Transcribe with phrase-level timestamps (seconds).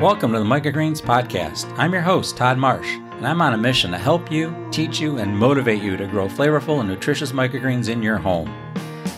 [0.00, 1.70] Welcome to the Microgreens Podcast.
[1.76, 5.18] I'm your host, Todd Marsh, and I'm on a mission to help you, teach you,
[5.18, 8.48] and motivate you to grow flavorful and nutritious microgreens in your home.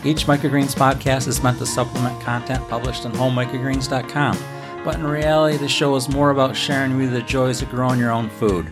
[0.03, 4.37] Each Microgreens podcast is meant to supplement content published on homemicrogreens.com,
[4.85, 8.01] but in reality, the show is more about sharing with you the joys of growing
[8.01, 8.69] your own food.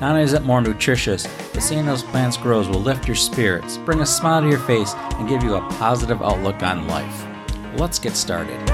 [0.00, 3.76] Not only is it more nutritious, but seeing those plants grow will lift your spirits,
[3.76, 7.26] bring a smile to your face, and give you a positive outlook on life.
[7.76, 8.69] Let's get started.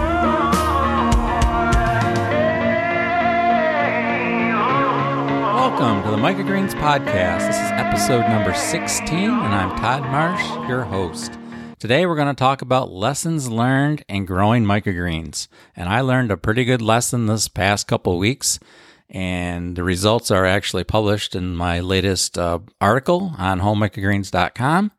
[5.78, 7.48] Welcome to the Microgreens Podcast.
[7.48, 11.38] This is episode number 16, and I'm Todd Marsh, your host.
[11.78, 15.48] Today we're going to talk about lessons learned in growing microgreens.
[15.76, 18.58] And I learned a pretty good lesson this past couple weeks,
[19.10, 24.92] and the results are actually published in my latest uh, article on homemicrogreens.com.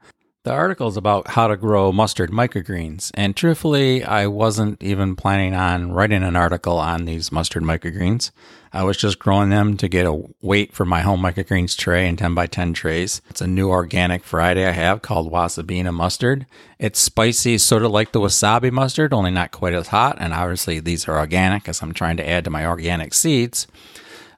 [0.48, 5.54] The article is about how to grow mustard microgreens, and truthfully, I wasn't even planning
[5.54, 8.31] on writing an article on these mustard microgreens.
[8.72, 12.18] I was just growing them to get a weight for my home microgreens tray and
[12.18, 13.22] 10 by 10 trays.
[13.30, 16.45] It's a new organic variety I have called Wasabina mustard.
[16.80, 20.16] It's spicy, sort of like the wasabi mustard, only not quite as hot.
[20.18, 23.68] And obviously, these are organic as I'm trying to add to my organic seeds.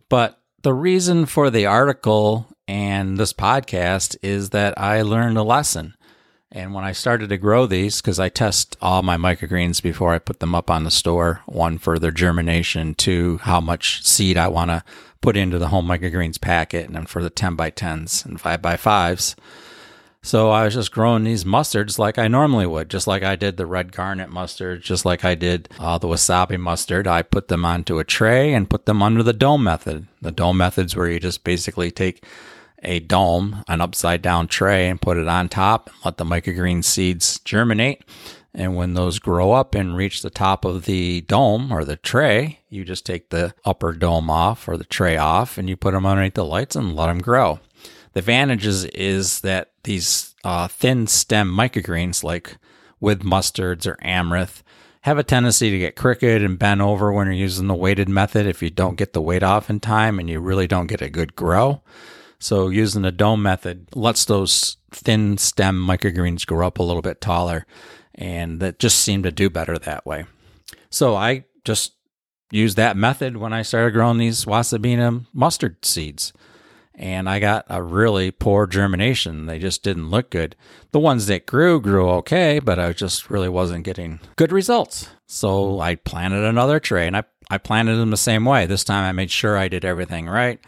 [0.09, 5.95] But the reason for the article and this podcast is that I learned a lesson.
[6.51, 10.19] And when I started to grow these, because I test all my microgreens before I
[10.19, 14.47] put them up on the store, one for their germination, two, how much seed I
[14.47, 14.83] want to
[15.21, 18.61] put into the home microgreens packet, and then for the 10 by 10s and 5
[18.63, 19.35] by 5s.
[20.21, 23.55] So I was just growing these mustards like I normally would, just like I did
[23.55, 27.07] the red garnet mustard, just like I did uh, the wasabi mustard.
[27.07, 30.07] I put them onto a tray and put them under the dome method.
[30.21, 32.23] The dome method's where you just basically take
[32.83, 36.83] a dome, an upside down tray, and put it on top and let the microgreen
[36.83, 38.03] seeds germinate.
[38.53, 42.59] And when those grow up and reach the top of the dome or the tray,
[42.69, 46.05] you just take the upper dome off or the tray off and you put them
[46.05, 47.59] underneath the lights and let them grow.
[48.13, 52.57] The advantages is that these uh, thin stem microgreens, like
[52.99, 54.63] with mustards or amaranth,
[55.01, 58.45] have a tendency to get crooked and bent over when you're using the weighted method
[58.45, 61.09] if you don't get the weight off in time and you really don't get a
[61.09, 61.81] good grow.
[62.39, 67.21] So using the dome method lets those thin stem microgreens grow up a little bit
[67.21, 67.65] taller,
[68.15, 70.25] and that just seemed to do better that way.
[70.89, 71.93] So I just
[72.51, 76.33] used that method when I started growing these wasabina mustard seeds.
[76.95, 79.45] And I got a really poor germination.
[79.45, 80.57] They just didn't look good.
[80.91, 85.07] The ones that grew grew okay, but I just really wasn't getting good results.
[85.25, 88.65] So I planted another tray and I, I planted them the same way.
[88.65, 90.59] This time I made sure I did everything right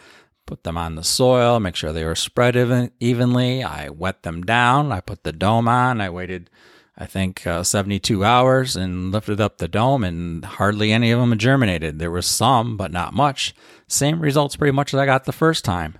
[0.45, 3.63] put them on the soil, make sure they were spread even, evenly.
[3.63, 4.91] I wet them down.
[4.91, 6.01] I put the dome on.
[6.01, 6.49] I waited,
[6.97, 11.37] I think, uh, 72 hours and lifted up the dome, and hardly any of them
[11.37, 11.99] germinated.
[11.99, 13.55] There was some, but not much.
[13.87, 15.97] Same results pretty much as I got the first time.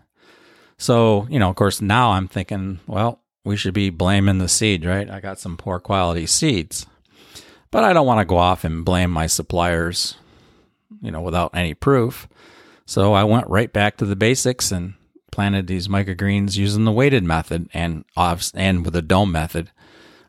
[0.78, 4.85] So, you know, of course, now I'm thinking, well, we should be blaming the seed,
[4.85, 5.09] right?
[5.09, 6.85] I got some poor quality seeds.
[7.72, 10.16] But I don't want to go off and blame my suppliers,
[11.02, 12.28] you know, without any proof.
[12.91, 14.96] So I went right back to the basics and
[15.31, 19.72] planted these microgreens using the weighted method and off and with the dome method.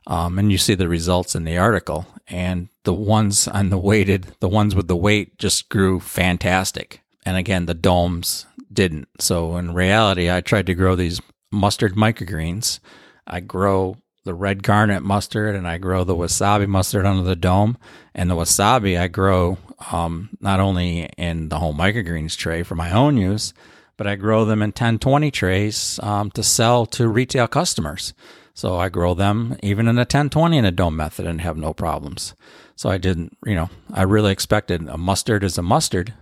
[0.07, 2.07] Um, and you see the results in the article.
[2.29, 7.01] And the ones on the weighted, the ones with the weight just grew fantastic.
[7.27, 9.09] And again, the domes didn't.
[9.19, 12.79] So in reality, I tried to grow these mustard microgreens.
[13.27, 17.77] I grow the red garnet mustard and I grow the wasabi mustard under the dome.
[18.15, 19.59] And the wasabi I grow
[19.91, 23.53] um, not only in the home microgreens tray for my own use,
[23.97, 28.15] but I grow them in 1020 trays um, to sell to retail customers.
[28.55, 31.73] So I grow them even in a 1020 in a dome method and have no
[31.73, 32.35] problems.
[32.77, 36.15] So I didn't, you know, I really expected a mustard is a mustard.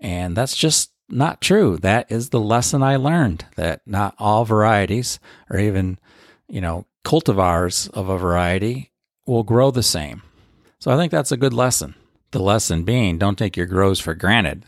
[0.00, 1.76] And that's just not true.
[1.78, 5.18] That is the lesson I learned that not all varieties
[5.50, 5.98] or even,
[6.48, 8.90] you know, cultivars of a variety
[9.26, 10.22] will grow the same.
[10.80, 11.94] So I think that's a good lesson.
[12.32, 14.64] The lesson being don't take your grows for granted.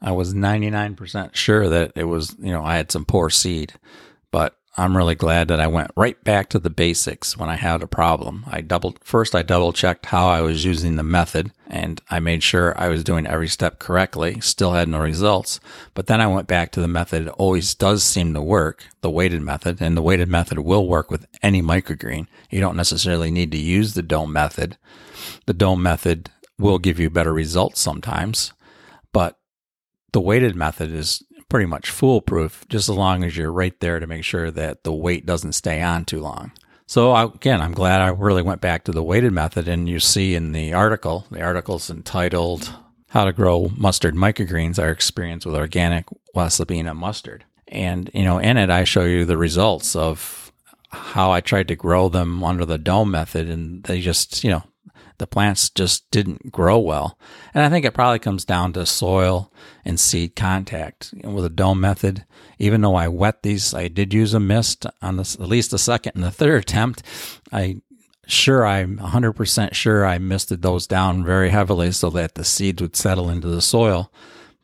[0.00, 3.74] I was 99% sure that it was, you know, I had some poor seed,
[4.30, 7.82] but I'm really glad that I went right back to the basics when I had
[7.82, 8.44] a problem.
[8.46, 12.44] I doubled first I double checked how I was using the method and I made
[12.44, 14.40] sure I was doing every step correctly.
[14.40, 15.58] Still had no results.
[15.92, 19.10] But then I went back to the method it always does seem to work, the
[19.10, 22.28] weighted method, and the weighted method will work with any microgreen.
[22.48, 24.78] You don't necessarily need to use the dome method.
[25.46, 28.52] The dome method will give you better results sometimes,
[29.12, 29.38] but
[30.12, 34.06] the weighted method is pretty much foolproof just as long as you're right there to
[34.06, 36.52] make sure that the weight doesn't stay on too long.
[36.86, 40.34] So again, I'm glad I really went back to the weighted method and you see
[40.34, 42.72] in the article, the article's entitled
[43.10, 47.44] how to grow mustard microgreens, our experience with organic Wasabina mustard.
[47.68, 50.52] And, you know, in it, I show you the results of
[50.90, 53.48] how I tried to grow them under the dome method.
[53.48, 54.62] And they just, you know,
[55.18, 57.18] the plants just didn't grow well.
[57.52, 59.52] And I think it probably comes down to soil
[59.84, 61.12] and seed contact.
[61.22, 62.24] with a dome method,
[62.58, 65.78] even though I wet these, I did use a mist on this, at least the
[65.78, 67.02] second and the third attempt.
[67.52, 67.82] I
[68.26, 72.96] sure I'm 100% sure I misted those down very heavily so that the seeds would
[72.96, 74.10] settle into the soil.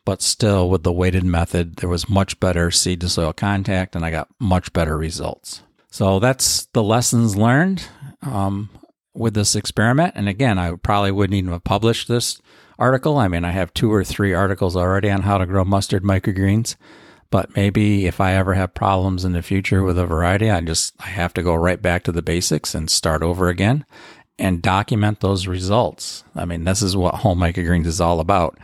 [0.05, 4.05] But still, with the weighted method, there was much better seed to soil contact and
[4.05, 5.61] I got much better results.
[5.91, 7.85] So that's the lessons learned.
[8.21, 8.69] Um,
[9.17, 10.13] with this experiment.
[10.15, 12.39] And again, I probably wouldn't even have published this
[12.79, 13.17] article.
[13.17, 16.75] I mean, I have two or three articles already on how to grow mustard microgreens.
[17.29, 20.93] But maybe if I ever have problems in the future with a variety, I just
[20.99, 23.85] I have to go right back to the basics and start over again
[24.39, 26.23] and document those results.
[26.35, 28.57] I mean, this is what home microgreens is all about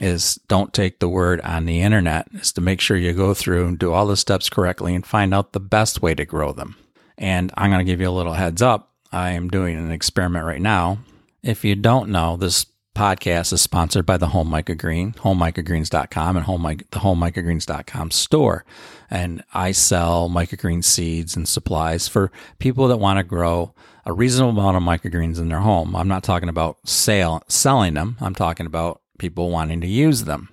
[0.00, 3.66] is don't take the word on the internet is to make sure you go through
[3.66, 6.76] and do all the steps correctly and find out the best way to grow them.
[7.18, 10.44] And I'm going to give you a little heads up I am doing an experiment
[10.44, 10.98] right now.
[11.42, 16.62] If you don't know, this podcast is sponsored by the Home Microgreen, homemicrogreens.com and home,
[16.62, 18.64] the homemicrogreens.com store.
[19.08, 23.74] And I sell microgreen seeds and supplies for people that want to grow
[24.04, 25.96] a reasonable amount of microgreens in their home.
[25.96, 28.16] I'm not talking about sale, selling them.
[28.20, 30.48] I'm talking about people wanting to use them.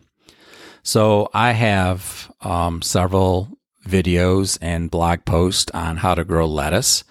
[0.83, 7.04] So I have um, several videos and blog posts on how to grow lettuce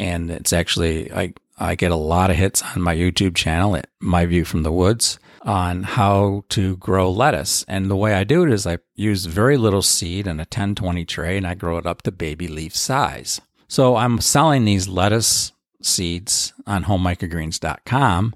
[0.00, 3.88] and it's actually I I get a lot of hits on my YouTube channel at
[4.00, 7.66] My View from the Woods on how to grow lettuce.
[7.68, 11.06] And the way I do it is I use very little seed in a 10-20
[11.06, 13.42] tray and I grow it up to baby leaf size.
[13.68, 15.52] So I'm selling these lettuce
[15.82, 18.34] seeds on homemicrogreens.com.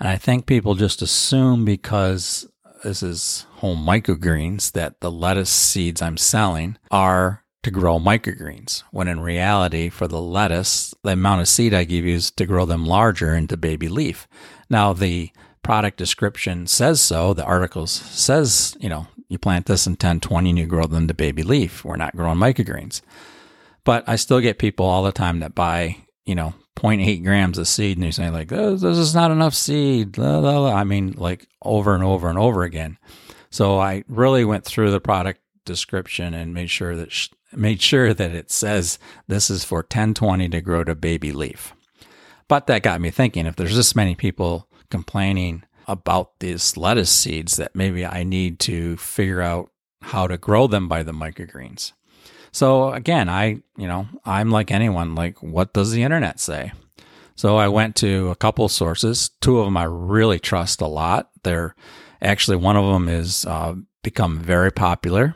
[0.00, 2.48] And I think people just assume because
[2.82, 9.08] this is home microgreens that the lettuce seeds I'm selling are to grow microgreens, when
[9.08, 12.64] in reality, for the lettuce, the amount of seed I give you is to grow
[12.64, 14.28] them larger into baby leaf.
[14.70, 15.30] Now, the
[15.62, 17.34] product description says so.
[17.34, 21.08] The article says, you know, you plant this in 10, 20 and you grow them
[21.08, 21.84] to baby leaf.
[21.84, 23.00] We're not growing microgreens.
[23.82, 27.66] But I still get people all the time that buy, you know, 0.8 grams of
[27.66, 30.18] seed and they say like, this, this is not enough seed.
[30.18, 32.98] I mean, like over and over and over again.
[33.50, 38.32] So I really went through the product description and made sure that made sure that
[38.32, 41.74] it says this is for 1020 to grow to baby leaf.
[42.48, 47.56] But that got me thinking if there's this many people complaining about these lettuce seeds
[47.56, 49.70] that maybe I need to figure out
[50.02, 51.92] how to grow them by the microgreens.
[52.52, 56.72] So again, I, you know, I'm like anyone, like what does the internet say?
[57.36, 59.30] So I went to a couple sources.
[59.40, 61.30] Two of them I really trust a lot.
[61.42, 61.74] They're
[62.22, 65.34] actually one of them is uh, become very popular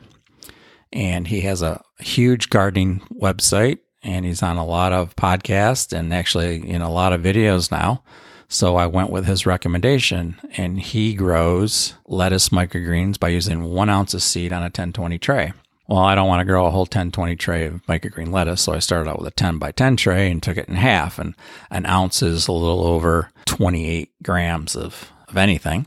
[0.93, 6.15] and he has a huge gardening website and he's on a lot of podcasts and
[6.15, 8.03] actually in a lot of videos now.
[8.49, 14.15] So I went with his recommendation and he grows lettuce microgreens by using one ounce
[14.15, 15.53] of seed on a 1020 tray.
[15.87, 18.63] Well, I don't want to grow a whole 1020 tray of microgreen lettuce.
[18.63, 21.19] So I started out with a 10 by 10 tray and took it in half.
[21.19, 21.35] And
[21.71, 25.87] an ounce is a little over 28 grams of, of anything.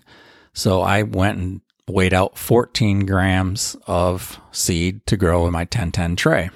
[0.54, 1.62] So I went and
[1.92, 6.50] weighed out 14 grams of seed to grow in my 1010 tray.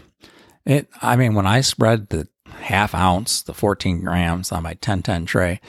[0.65, 5.25] It, I mean, when I spread the half ounce, the 14 grams on my 1010
[5.25, 5.61] tray,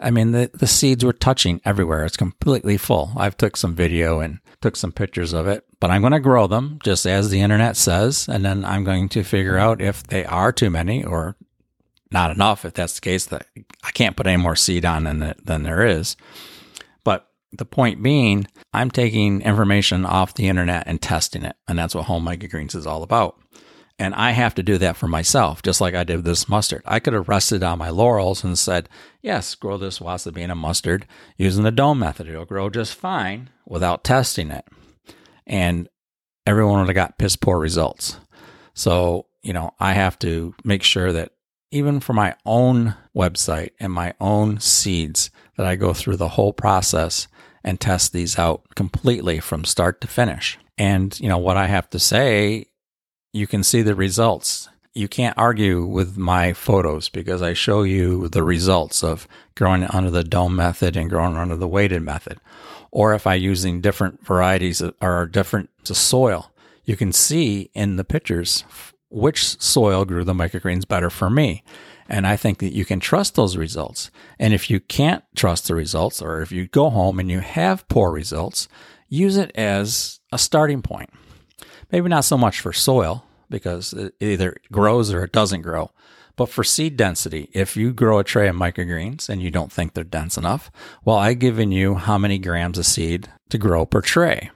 [0.00, 2.04] I mean, the, the seeds were touching everywhere.
[2.04, 3.12] It's completely full.
[3.16, 6.46] I've took some video and took some pictures of it, but I'm going to grow
[6.46, 8.28] them just as the internet says.
[8.28, 11.36] And then I'm going to figure out if they are too many or
[12.10, 12.64] not enough.
[12.64, 13.46] If that's the case, that
[13.82, 16.16] I can't put any more seed on than, than there is.
[17.52, 21.56] The point being, I'm taking information off the internet and testing it.
[21.66, 23.40] And that's what Home Microgreens is all about.
[23.98, 26.82] And I have to do that for myself, just like I did with this mustard.
[26.84, 28.88] I could have rested on my laurels and said,
[29.22, 32.28] yes, grow this Wasabina mustard using the dome method.
[32.28, 34.64] It'll grow just fine without testing it.
[35.46, 35.88] And
[36.46, 38.18] everyone would have got piss poor results.
[38.74, 41.32] So, you know, I have to make sure that
[41.72, 46.52] even for my own website and my own seeds, that I go through the whole
[46.52, 47.26] process
[47.64, 50.58] and test these out completely from start to finish.
[50.76, 52.66] And, you know, what I have to say,
[53.32, 54.68] you can see the results.
[54.94, 60.10] You can't argue with my photos because I show you the results of growing under
[60.10, 62.40] the dome method and growing under the weighted method.
[62.90, 66.50] Or if I using different varieties or different soil,
[66.84, 68.64] you can see in the pictures
[69.10, 71.62] which soil grew the microgreens better for me.
[72.08, 74.10] And I think that you can trust those results.
[74.38, 77.86] And if you can't trust the results, or if you go home and you have
[77.88, 78.66] poor results,
[79.08, 81.10] use it as a starting point.
[81.92, 85.90] Maybe not so much for soil, because it either grows or it doesn't grow.
[86.36, 89.94] But for seed density, if you grow a tray of microgreens and you don't think
[89.94, 90.70] they're dense enough,
[91.04, 94.50] well, I've given you how many grams of seed to grow per tray.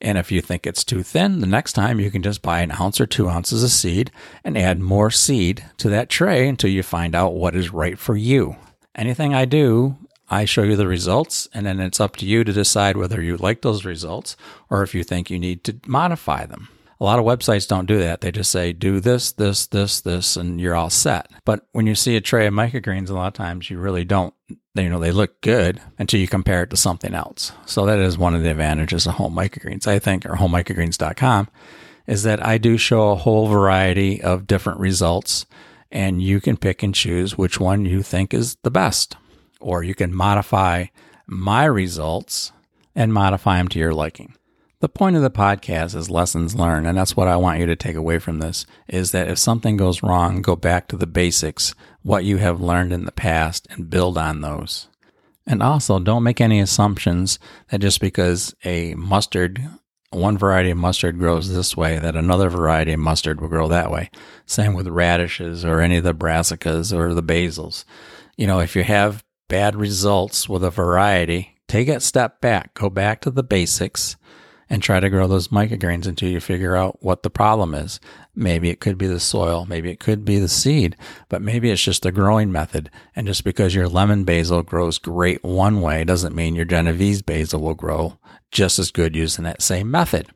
[0.00, 2.72] And if you think it's too thin, the next time you can just buy an
[2.72, 4.10] ounce or two ounces of seed
[4.44, 8.16] and add more seed to that tray until you find out what is right for
[8.16, 8.56] you.
[8.94, 9.96] Anything I do,
[10.28, 13.36] I show you the results, and then it's up to you to decide whether you
[13.36, 14.36] like those results
[14.68, 16.68] or if you think you need to modify them.
[16.98, 18.22] A lot of websites don't do that.
[18.22, 21.30] They just say, do this, this, this, this, and you're all set.
[21.44, 24.32] But when you see a tray of microgreens, a lot of times you really don't,
[24.48, 27.52] you know, they look good until you compare it to something else.
[27.66, 31.48] So that is one of the advantages of home microgreens, I think, or homemicrogreens.com,
[32.06, 35.44] is that I do show a whole variety of different results
[35.92, 39.16] and you can pick and choose which one you think is the best.
[39.60, 40.86] Or you can modify
[41.26, 42.52] my results
[42.94, 44.34] and modify them to your liking.
[44.80, 47.76] The point of the podcast is lessons learned, and that's what I want you to
[47.76, 51.74] take away from this is that if something goes wrong, go back to the basics,
[52.02, 54.88] what you have learned in the past and build on those.
[55.46, 57.38] And also don't make any assumptions
[57.70, 59.66] that just because a mustard
[60.10, 63.90] one variety of mustard grows this way, that another variety of mustard will grow that
[63.90, 64.10] way.
[64.46, 67.84] Same with radishes or any of the brassicas or the basils.
[68.36, 72.88] You know, if you have bad results with a variety, take a step back, go
[72.88, 74.16] back to the basics
[74.68, 78.00] and try to grow those microgreens until you figure out what the problem is.
[78.34, 80.96] Maybe it could be the soil, maybe it could be the seed,
[81.28, 82.90] but maybe it's just a growing method.
[83.14, 87.60] And just because your lemon basil grows great one way doesn't mean your Genovese basil
[87.60, 88.18] will grow
[88.50, 90.28] just as good using that same method.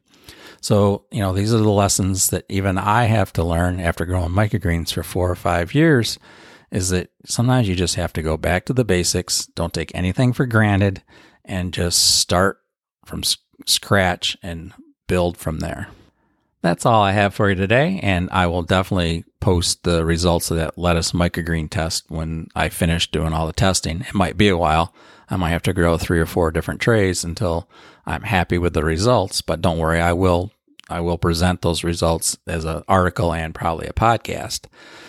[0.60, 4.30] So, you know, these are the lessons that even I have to learn after growing
[4.30, 6.18] microgreens for four or five years
[6.70, 10.32] is that sometimes you just have to go back to the basics, don't take anything
[10.32, 11.02] for granted,
[11.44, 12.58] and just start
[13.04, 13.22] from
[13.66, 14.72] scratch and
[15.06, 15.88] build from there.
[16.62, 20.58] That's all I have for you today, and I will definitely post the results of
[20.58, 24.02] that lettuce microgreen test when I finish doing all the testing.
[24.02, 24.94] It might be a while.
[25.30, 27.68] I might have to grow three or four different trays until
[28.04, 30.52] I'm happy with the results, but don't worry, I will
[30.90, 34.66] I will present those results as an article and probably a podcast.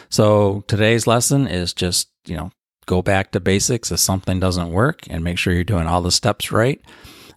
[0.09, 2.51] So today's lesson is just, you know,
[2.85, 6.11] go back to basics if something doesn't work and make sure you're doing all the
[6.11, 6.79] steps right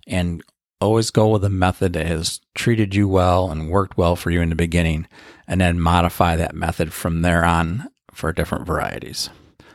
[0.07, 0.43] and
[0.85, 4.41] always go with a method that has treated you well and worked well for you
[4.41, 5.07] in the beginning,
[5.49, 9.31] and then modify that method from there on for different varieties.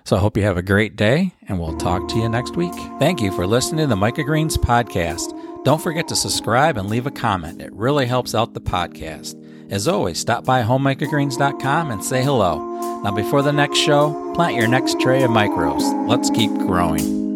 [0.06, 2.74] So I hope you have a great day, and we'll talk to you next week.
[3.00, 5.36] Thank you for listening to the Microgreens podcast.
[5.66, 7.62] Don't forget to subscribe and leave a comment.
[7.62, 9.36] It really helps out the podcast.
[9.72, 13.02] As always, stop by homemicrogreens.com and say hello.
[13.04, 16.08] Now, before the next show, plant your next tray of micros.
[16.08, 17.29] Let's keep growing.